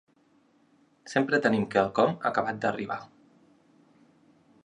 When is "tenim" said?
1.43-1.67